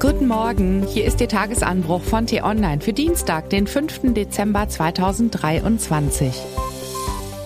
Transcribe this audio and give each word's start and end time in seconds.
Guten 0.00 0.28
Morgen, 0.28 0.86
hier 0.86 1.06
ist 1.06 1.20
Ihr 1.20 1.28
Tagesanbruch 1.28 2.02
von 2.02 2.24
T-Online 2.24 2.80
für 2.80 2.92
Dienstag, 2.92 3.50
den 3.50 3.66
5. 3.66 4.14
Dezember 4.14 4.68
2023. 4.68 6.32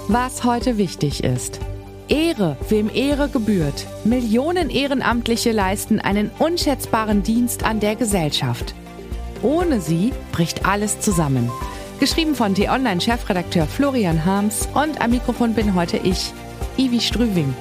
Was 0.09 0.45
heute 0.45 0.77
wichtig 0.77 1.25
ist. 1.25 1.61
Ehre, 2.09 2.59
wem 2.69 2.91
Ehre 2.95 3.31
gebührt. 3.31 3.87
Millionen 4.05 4.69
Ehrenamtliche 4.69 5.51
leisten 5.51 5.99
einen 5.99 6.31
unschätzbaren 6.39 7.23
Dienst 7.23 7.65
an 7.65 7.81
der 7.81 7.97
Gesellschaft. 7.97 8.75
Ohne 9.41 9.81
sie 9.81 10.13
bricht 10.33 10.67
alles 10.67 11.01
zusammen. 11.01 11.51
Geschrieben 12.01 12.35
von 12.35 12.55
T-Online-Chefredakteur 12.55 13.67
Florian 13.67 14.27
Harms 14.27 14.69
und 14.75 15.01
am 15.01 15.13
Mikrofon 15.13 15.55
bin 15.55 15.75
heute 15.75 15.97
ich, 15.97 16.35
Ivi 16.77 17.01
Strüving. 17.01 17.55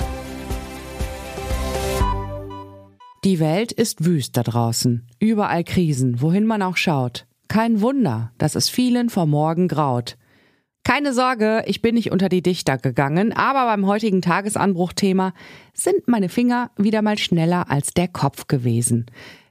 Die 3.24 3.40
Welt 3.40 3.72
ist 3.72 4.04
wüst 4.04 4.36
da 4.36 4.42
draußen. 4.42 5.06
Überall 5.20 5.64
Krisen, 5.64 6.22
wohin 6.22 6.44
man 6.48 6.64
auch 6.64 6.76
schaut. 6.76 7.28
Kein 7.48 7.80
Wunder, 7.82 8.32
dass 8.40 8.56
es 8.56 8.68
vielen 8.68 9.12
vor 9.12 9.28
morgen 9.28 9.68
graut. 9.68 10.18
Keine 10.84 11.14
Sorge, 11.14 11.64
ich 11.68 11.84
bin 11.84 11.94
nicht 11.94 12.12
unter 12.12 12.30
die 12.30 12.42
Dichter 12.42 12.80
gegangen, 12.80 13.32
aber 13.32 13.66
beim 13.66 13.86
heutigen 13.86 14.24
Tagesanbruchthema 14.24 15.34
sind 15.72 16.08
meine 16.08 16.30
Finger 16.30 16.72
wieder 16.78 17.04
mal 17.04 17.20
schneller 17.20 17.70
als 17.70 17.94
der 17.94 18.08
Kopf 18.08 18.48
gewesen. 18.48 19.06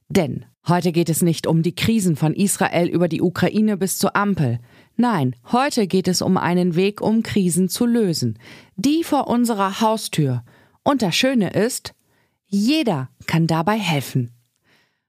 Denn 0.09 0.47
heute 0.67 0.91
geht 0.91 1.09
es 1.09 1.23
nicht 1.23 1.47
um 1.47 1.63
die 1.63 1.77
Krisen 1.77 2.17
von 2.17 2.35
Israel 2.35 2.89
über 2.89 3.07
die 3.07 3.23
Ukraine 3.23 3.77
bis 3.77 3.99
zur 3.99 4.17
Ampel. 4.17 4.59
Nein, 4.97 5.37
heute 5.53 5.87
geht 5.87 6.09
es 6.09 6.23
um 6.23 6.37
einen 6.37 6.75
Weg, 6.75 7.01
um 7.01 7.23
Krisen 7.23 7.69
zu 7.69 7.87
lösen. 7.87 8.37
Die 8.75 9.05
vor 9.05 9.29
unserer 9.29 9.81
Haustür. 9.81 10.43
Und 10.83 11.03
das 11.03 11.15
Schöne 11.15 11.51
ist, 11.51 11.95
jeder 12.51 13.09
kann 13.27 13.47
dabei 13.47 13.79
helfen. 13.79 14.33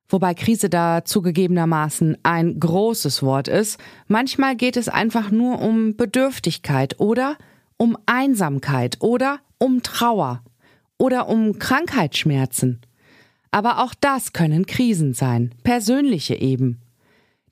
Wobei 0.08 0.34
Krise 0.34 0.70
da 0.70 1.04
zugegebenermaßen 1.04 2.18
ein 2.24 2.60
großes 2.60 3.24
Wort 3.24 3.48
ist. 3.48 3.80
Manchmal 4.08 4.56
geht 4.56 4.78
es 4.78 4.90
einfach 4.90 5.32
nur 5.32 5.60
um 5.62 5.96
Bedürftigkeit 5.96 7.00
oder 7.00 7.38
um 7.78 7.98
Einsamkeit 8.06 8.98
oder 9.00 9.40
um 9.58 9.84
Trauer 9.84 10.44
oder 10.98 11.28
um 11.30 11.58
Krankheitsschmerzen. 11.58 12.82
Aber 13.50 13.84
auch 13.84 13.94
das 14.00 14.34
können 14.34 14.66
Krisen 14.66 15.14
sein, 15.14 15.56
persönliche 15.64 16.36
eben. 16.36 16.82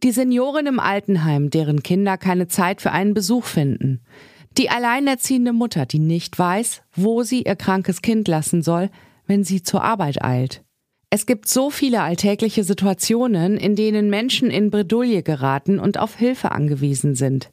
Die 0.04 0.12
Seniorin 0.12 0.68
im 0.68 0.80
Altenheim, 0.80 1.50
deren 1.50 1.82
Kinder 1.82 2.18
keine 2.18 2.48
Zeit 2.48 2.82
für 2.82 2.92
einen 2.92 3.14
Besuch 3.14 3.46
finden. 3.46 4.02
Die 4.58 4.70
alleinerziehende 4.70 5.52
Mutter, 5.52 5.86
die 5.86 6.00
nicht 6.00 6.38
weiß, 6.38 6.82
wo 6.94 7.24
sie 7.24 7.44
ihr 7.44 7.56
krankes 7.56 8.02
Kind 8.02 8.28
lassen 8.28 8.62
soll, 8.62 8.90
wenn 9.30 9.44
sie 9.44 9.62
zur 9.62 9.84
Arbeit 9.84 10.22
eilt. 10.24 10.64
Es 11.12 11.26
gibt 11.26 11.48
so 11.48 11.70
viele 11.70 12.02
alltägliche 12.02 12.64
Situationen, 12.64 13.58
in 13.58 13.76
denen 13.76 14.10
Menschen 14.10 14.50
in 14.50 14.72
Bredouille 14.72 15.24
geraten 15.24 15.80
und 15.80 16.00
auf 16.00 16.16
Hilfe 16.16 16.52
angewiesen 16.52 17.16
sind. 17.16 17.52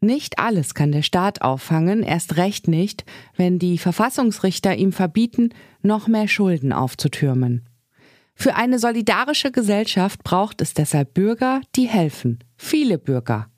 Nicht 0.00 0.38
alles 0.38 0.74
kann 0.74 0.90
der 0.90 1.02
Staat 1.02 1.42
auffangen, 1.42 2.02
erst 2.02 2.36
recht 2.36 2.66
nicht, 2.66 3.04
wenn 3.36 3.58
die 3.58 3.78
Verfassungsrichter 3.78 4.74
ihm 4.74 4.92
verbieten, 4.92 5.50
noch 5.82 6.08
mehr 6.08 6.28
Schulden 6.28 6.72
aufzutürmen. 6.72 7.68
Für 8.34 8.56
eine 8.56 8.78
solidarische 8.78 9.52
Gesellschaft 9.52 10.24
braucht 10.24 10.60
es 10.60 10.74
deshalb 10.74 11.14
Bürger, 11.14 11.60
die 11.76 11.86
helfen. 11.86 12.42
Viele 12.56 12.98
Bürger. 12.98 13.48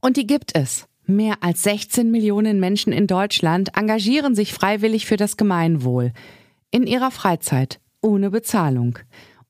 Und 0.00 0.16
die 0.16 0.26
gibt 0.26 0.56
es. 0.56 0.86
Mehr 1.06 1.36
als 1.42 1.62
16 1.62 2.10
Millionen 2.10 2.60
Menschen 2.60 2.92
in 2.92 3.06
Deutschland 3.06 3.76
engagieren 3.76 4.34
sich 4.34 4.52
freiwillig 4.52 5.06
für 5.06 5.16
das 5.16 5.36
Gemeinwohl 5.36 6.12
in 6.74 6.88
ihrer 6.88 7.12
Freizeit, 7.12 7.78
ohne 8.02 8.30
Bezahlung. 8.32 8.98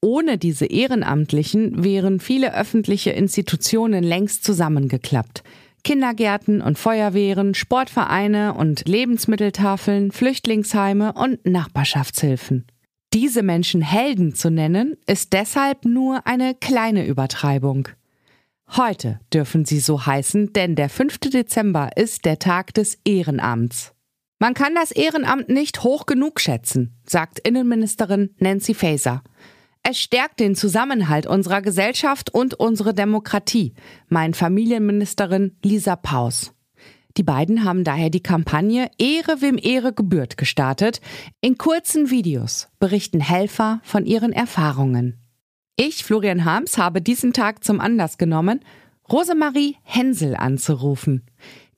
Ohne 0.03 0.37
diese 0.37 0.67
Ehrenamtlichen 0.67 1.83
wären 1.83 2.21
viele 2.21 2.55
öffentliche 2.55 3.13
Institutionen 3.13 4.05
längst 4.05 4.45
zusammengeklappt. 4.45 5.43
Kindergärten 5.85 6.61
und 6.61 6.79
Feuerwehren, 6.79 7.55
Sportvereine 7.55 8.53
und 8.53 8.87
Lebensmitteltafeln, 8.87 10.13
Flüchtlingsheime 10.13 11.15
und 11.15 11.47
Nachbarschaftshilfen. 11.47 12.67
Diese 13.15 13.43
Menschen 13.43 13.81
Helden 13.81 14.35
zu 14.35 14.51
nennen, 14.51 14.99
ist 15.07 15.33
deshalb 15.33 15.87
nur 15.87 16.27
eine 16.27 16.55
kleine 16.55 17.07
Übertreibung. 17.07 17.89
Heute 18.77 19.19
dürfen 19.33 19.65
sie 19.65 19.81
so 19.81 20.05
heißen, 20.05 20.53
denn 20.53 20.75
der 20.75 20.91
5. 20.91 21.21
Dezember 21.21 21.97
ist 21.97 22.27
der 22.27 22.39
Tag 22.39 22.75
des 22.75 22.99
Ehrenamts. 23.07 23.94
Man 24.45 24.53
kann 24.53 24.75
das 24.75 24.91
Ehrenamt 24.91 25.49
nicht 25.49 25.85
hoch 25.85 26.05
genug 26.05 26.39
schätzen, 26.39 26.95
sagt 27.07 27.39
Innenministerin 27.39 28.35
Nancy 28.41 28.75
Faeser. 28.75 29.23
Es 29.83 29.99
stärkt 29.99 30.39
den 30.39 30.55
Zusammenhalt 30.55 31.27
unserer 31.27 31.63
Gesellschaft 31.63 32.29
und 32.29 32.53
unsere 32.53 32.93
Demokratie, 32.93 33.73
meint 34.09 34.37
Familienministerin 34.37 35.57
Lisa 35.63 35.97
Paus. 35.97 36.53
Die 37.17 37.23
beiden 37.23 37.65
haben 37.65 37.85
daher 37.85 38.11
die 38.11 38.23
Kampagne 38.23 38.91
Ehre 38.99 39.41
wem 39.41 39.57
Ehre 39.57 39.95
gebührt 39.95 40.37
gestartet. 40.37 41.01
In 41.41 41.57
kurzen 41.57 42.11
Videos 42.11 42.69
berichten 42.79 43.21
Helfer 43.21 43.81
von 43.83 44.05
ihren 44.05 44.35
Erfahrungen. 44.35 45.23
Ich, 45.77 46.05
Florian 46.05 46.45
Harms, 46.45 46.77
habe 46.77 47.01
diesen 47.01 47.33
Tag 47.33 47.65
zum 47.65 47.81
Anlass 47.81 48.19
genommen, 48.19 48.61
Rosemarie 49.11 49.77
Hensel 49.85 50.37
anzurufen. 50.37 51.23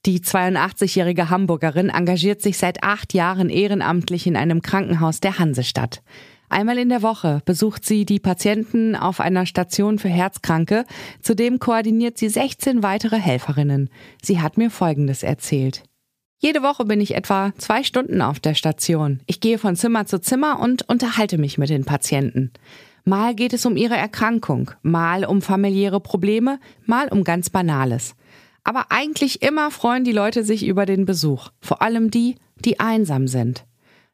Die 0.07 0.21
82-jährige 0.21 1.31
Hamburgerin 1.31 1.89
engagiert 1.89 2.41
sich 2.41 2.59
seit 2.59 2.85
acht 2.85 3.13
Jahren 3.13 3.51
ehrenamtlich 3.51 4.29
in 4.29 4.37
einem 4.37 4.63
Krankenhaus 4.63 5.19
der 5.19 5.41
Hansestadt. 5.41 6.01
Einmal 6.49 6.79
in 6.79 6.91
der 6.91 7.03
Woche 7.03 7.43
besucht 7.45 7.85
sie 7.85 8.05
die 8.05 8.21
Patienten 8.21 8.95
auf 8.95 9.19
einer 9.19 9.47
Station 9.47 9.99
für 9.99 10.09
Herzkranke. 10.09 10.85
Zudem 11.23 11.59
koordiniert 11.59 12.19
sie 12.19 12.29
16 12.29 12.85
weitere 12.85 13.17
Helferinnen. 13.17 13.91
Sie 14.23 14.41
hat 14.41 14.57
mir 14.57 14.71
Folgendes 14.71 15.25
erzählt. 15.25 15.83
Jede 16.39 16.63
Woche 16.63 16.85
bin 16.85 17.01
ich 17.01 17.17
etwa 17.17 17.53
zwei 17.59 17.83
Stunden 17.83 18.23
auf 18.23 18.39
der 18.39 18.55
Station. 18.55 19.19
Ich 19.27 19.41
gehe 19.41 19.59
von 19.59 19.75
Zimmer 19.75 20.07
zu 20.07 20.21
Zimmer 20.21 20.61
und 20.61 20.89
unterhalte 20.89 21.37
mich 21.37 21.59
mit 21.59 21.71
den 21.71 21.85
Patienten. 21.85 22.53
Mal 23.05 23.35
geht 23.35 23.53
es 23.53 23.67
um 23.67 23.77
ihre 23.77 23.97
Erkrankung, 23.97 24.71
mal 24.83 25.25
um 25.25 25.43
familiäre 25.43 25.99
Probleme, 25.99 26.61
mal 26.85 27.09
um 27.09 27.25
ganz 27.25 27.51
Banales. 27.51 28.15
Aber 28.67 28.87
eigentlich 28.89 29.43
immer 29.43 29.71
freuen 29.71 30.03
die 30.03 30.11
Leute 30.11 30.43
sich 30.43 30.67
über 30.67 30.87
den 30.87 31.05
Besuch, 31.05 31.51
vor 31.61 31.83
allem 31.83 32.11
die, 32.11 32.35
die 32.57 32.81
einsam 32.81 33.29
sind. 33.29 33.65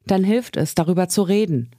Dann 0.07 0.25
hilft 0.25 0.59
es, 0.59 0.75
darüber 0.75 1.09
zu 1.09 1.23
reden. 1.23 1.71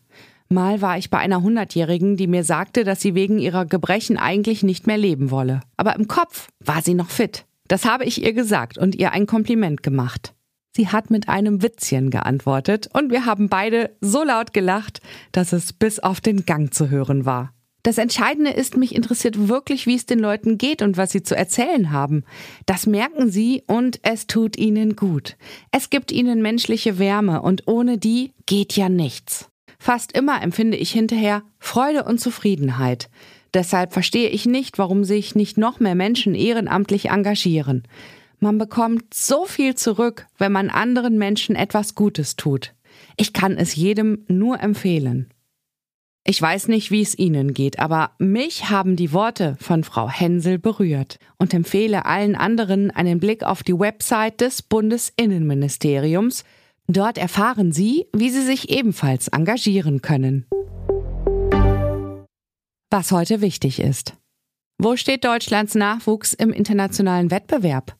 Mal 0.50 0.82
war 0.82 0.98
ich 0.98 1.12
bei 1.12 1.20
einer 1.20 1.44
Hundertjährigen, 1.44 2.18
die 2.18 2.26
mir 2.26 2.44
sagte, 2.44 2.84
dass 2.84 3.00
sie 3.00 3.14
wegen 3.14 3.38
ihrer 3.38 3.68
Gebrechen 3.68 4.18
eigentlich 4.18 4.64
nicht 4.64 4.88
mehr 4.88 4.98
leben 4.98 5.30
wolle. 5.30 5.60
Aber 5.78 5.96
im 5.96 6.08
Kopf 6.08 6.48
war 6.62 6.82
sie 6.82 6.96
noch 6.96 7.12
fit. 7.12 7.46
Das 7.68 7.86
habe 7.86 8.06
ich 8.06 8.24
ihr 8.24 8.34
gesagt 8.34 8.80
und 8.80 8.96
ihr 8.96 9.12
ein 9.12 9.28
Kompliment 9.28 9.84
gemacht. 9.84 10.34
Sie 10.76 10.88
hat 10.88 11.12
mit 11.12 11.30
einem 11.30 11.62
Witzchen 11.62 12.10
geantwortet 12.10 12.90
und 12.92 13.12
wir 13.12 13.28
haben 13.28 13.50
beide 13.50 13.96
so 14.02 14.24
laut 14.24 14.52
gelacht, 14.52 15.00
dass 15.32 15.54
es 15.54 15.74
bis 15.74 16.00
auf 16.00 16.22
den 16.22 16.48
Gang 16.48 16.74
zu 16.74 16.90
hören 16.90 17.28
war. 17.28 17.53
Das 17.84 17.98
Entscheidende 17.98 18.52
ist, 18.52 18.78
mich 18.78 18.96
interessiert 18.96 19.50
wirklich, 19.50 19.86
wie 19.86 19.96
es 19.96 20.06
den 20.06 20.20
Leuten 20.20 20.58
geht 20.58 20.82
und 20.82 20.96
was 20.96 21.12
sie 21.12 21.22
zu 21.22 21.36
erzählen 21.36 21.92
haben. 21.92 22.24
Das 22.66 22.88
merken 22.88 23.30
sie 23.30 23.64
und 23.68 24.00
es 24.04 24.26
tut 24.26 24.58
ihnen 24.58 24.96
gut. 24.96 25.36
Es 25.72 25.90
gibt 25.90 26.14
ihnen 26.14 26.42
menschliche 26.42 26.98
Wärme 26.98 27.42
und 27.42 27.68
ohne 27.68 27.98
die 27.98 28.32
geht 28.46 28.74
ja 28.78 28.88
nichts. 28.88 29.50
Fast 29.80 30.14
immer 30.14 30.42
empfinde 30.42 30.78
ich 30.78 30.92
hinterher 30.92 31.44
Freude 31.60 32.06
und 32.06 32.22
Zufriedenheit. 32.22 33.10
Deshalb 33.54 33.92
verstehe 33.92 34.30
ich 34.30 34.46
nicht, 34.46 34.78
warum 34.78 35.04
sich 35.04 35.36
nicht 35.36 35.58
noch 35.58 35.82
mehr 35.82 35.94
Menschen 35.94 36.36
ehrenamtlich 36.36 37.10
engagieren. 37.10 37.84
Man 38.40 38.58
bekommt 38.58 39.14
so 39.14 39.46
viel 39.46 39.76
zurück, 39.76 40.26
wenn 40.38 40.54
man 40.54 40.70
anderen 40.70 41.18
Menschen 41.18 41.58
etwas 41.58 41.96
Gutes 41.96 42.38
tut. 42.38 42.74
Ich 43.18 43.34
kann 43.34 43.58
es 43.58 43.76
jedem 43.76 44.24
nur 44.28 44.62
empfehlen. 44.62 45.34
Ich 46.26 46.42
weiß 46.42 46.70
nicht, 46.70 46.90
wie 46.90 47.02
es 47.02 47.18
Ihnen 47.20 47.54
geht, 47.54 47.80
aber 47.80 48.12
mich 48.18 48.70
haben 48.70 48.96
die 48.96 49.12
Worte 49.12 49.58
von 49.60 49.84
Frau 49.84 50.10
Hensel 50.10 50.58
berührt 50.58 51.20
und 51.38 51.54
empfehle 51.54 52.06
allen 52.06 52.36
anderen 52.36 52.92
einen 52.92 53.20
Blick 53.20 53.44
auf 53.44 53.62
die 53.62 53.78
Website 53.78 54.40
des 54.40 54.62
Bundesinnenministeriums. 54.62 56.46
Dort 56.88 57.18
erfahren 57.18 57.74
Sie, 57.74 58.08
wie 58.14 58.30
Sie 58.30 58.42
sich 58.42 58.70
ebenfalls 58.70 59.28
engagieren 59.28 60.02
können. 60.02 60.46
Was 62.90 63.12
heute 63.12 63.42
wichtig 63.42 63.82
ist. 63.82 64.14
Wo 64.78 64.96
steht 64.96 65.26
Deutschlands 65.26 65.76
Nachwuchs 65.76 66.32
im 66.32 66.54
internationalen 66.54 67.32
Wettbewerb? 67.32 67.98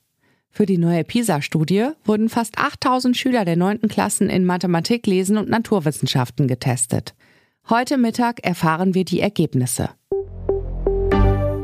Für 0.50 0.66
die 0.66 0.78
neue 0.78 1.04
PISA-Studie 1.04 1.90
wurden 2.06 2.30
fast 2.30 2.58
8000 2.58 3.18
Schüler 3.18 3.44
der 3.44 3.58
9. 3.58 3.82
Klassen 3.90 4.30
in 4.30 4.46
Mathematik, 4.46 5.08
Lesen 5.08 5.38
und 5.38 5.50
Naturwissenschaften 5.50 6.48
getestet. 6.48 7.16
Heute 7.70 7.98
Mittag 7.98 8.46
erfahren 8.46 8.94
wir 8.94 9.06
die 9.06 9.22
Ergebnisse. 9.22 9.90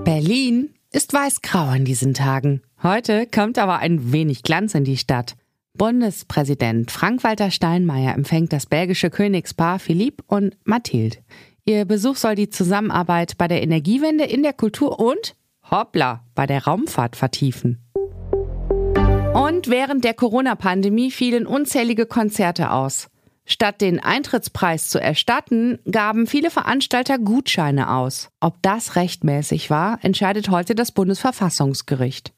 Berlin 0.06 0.74
ist 0.94 1.14
weißgrau 1.14 1.66
an 1.66 1.84
diesen 1.84 2.14
Tagen. 2.14 2.62
Heute 2.82 3.28
kommt 3.28 3.60
aber 3.60 3.80
ein 3.80 4.14
wenig 4.14 4.44
Glanz 4.44 4.76
in 4.76 4.86
die 4.86 4.96
Stadt. 4.96 5.36
Bundespräsident 5.78 6.90
Frank-Walter 6.90 7.52
Steinmeier 7.52 8.14
empfängt 8.14 8.54
das 8.54 8.66
belgische 8.66 9.10
Königspaar 9.10 9.78
Philippe 9.78 10.24
und 10.28 10.56
Mathilde. 10.64 11.18
Ihr 11.66 11.84
Besuch 11.84 12.16
soll 12.16 12.36
die 12.36 12.50
Zusammenarbeit 12.50 13.38
bei 13.38 13.50
der 13.50 13.62
Energiewende 13.62 14.24
in 14.24 14.42
der 14.42 14.54
Kultur 14.54 15.02
und, 15.02 15.36
hoppla, 15.70 16.24
bei 16.34 16.48
der 16.48 16.64
Raumfahrt 16.64 17.18
vertiefen. 17.18 17.78
Und 19.34 19.68
während 19.68 20.06
der 20.06 20.14
Corona-Pandemie 20.14 21.12
fielen 21.12 21.46
unzählige 21.46 22.06
Konzerte 22.06 22.72
aus. 22.72 23.10
Statt 23.52 23.82
den 23.82 24.00
Eintrittspreis 24.00 24.90
zu 24.90 25.02
erstatten, 25.02 25.80
gaben 25.92 26.28
viele 26.28 26.52
Veranstalter 26.52 27.18
Gutscheine 27.18 27.92
aus. 27.92 28.30
Ob 28.40 28.62
das 28.62 28.96
rechtmäßig 28.96 29.72
war, 29.72 29.98
entscheidet 30.04 30.50
heute 30.50 30.76
das 30.76 30.92
Bundesverfassungsgericht. 30.92 32.32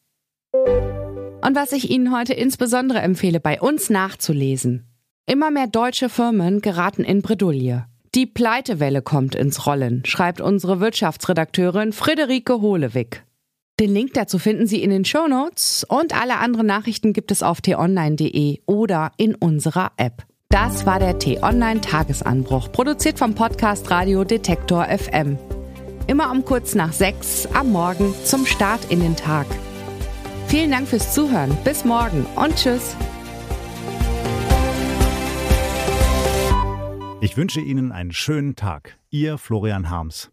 Und 0.53 1.55
was 1.55 1.73
ich 1.73 1.89
Ihnen 1.89 2.15
heute 2.15 2.33
insbesondere 2.33 2.99
empfehle, 2.99 3.41
bei 3.41 3.59
uns 3.59 3.89
nachzulesen. 3.89 4.87
Immer 5.25 5.51
mehr 5.51 5.67
deutsche 5.67 6.07
Firmen 6.07 6.61
geraten 6.61 7.03
in 7.03 7.21
Bredouille. 7.21 7.85
Die 8.15 8.25
Pleitewelle 8.25 9.01
kommt 9.01 9.35
ins 9.35 9.65
Rollen, 9.65 10.03
schreibt 10.05 10.39
unsere 10.39 10.79
Wirtschaftsredakteurin 10.79 11.91
Friederike 11.91 12.61
Hohlewig. 12.61 13.23
Den 13.81 13.93
Link 13.93 14.13
dazu 14.13 14.39
finden 14.39 14.65
Sie 14.65 14.81
in 14.81 14.91
den 14.91 15.03
Shownotes 15.03 15.85
und 15.89 16.19
alle 16.19 16.37
anderen 16.37 16.67
Nachrichten 16.67 17.11
gibt 17.11 17.31
es 17.31 17.43
auf 17.43 17.59
t-online.de 17.59 18.61
oder 18.65 19.11
in 19.17 19.35
unserer 19.35 19.91
App. 19.97 20.25
Das 20.51 20.85
war 20.85 20.99
der 20.99 21.17
T-Online-Tagesanbruch, 21.17 22.73
produziert 22.73 23.17
vom 23.17 23.35
Podcast 23.35 23.89
Radio 23.89 24.25
Detektor 24.25 24.83
FM. 24.85 25.37
Immer 26.07 26.29
um 26.29 26.43
kurz 26.43 26.75
nach 26.75 26.91
sechs 26.91 27.45
am 27.53 27.71
Morgen 27.71 28.13
zum 28.25 28.45
Start 28.45 28.91
in 28.91 28.99
den 28.99 29.15
Tag. 29.15 29.45
Vielen 30.47 30.69
Dank 30.71 30.89
fürs 30.89 31.13
Zuhören. 31.13 31.57
Bis 31.63 31.85
morgen 31.85 32.25
und 32.35 32.53
tschüss. 32.57 32.97
Ich 37.21 37.37
wünsche 37.37 37.61
Ihnen 37.61 37.93
einen 37.93 38.11
schönen 38.11 38.57
Tag. 38.57 38.97
Ihr 39.09 39.37
Florian 39.37 39.89
Harms. 39.89 40.31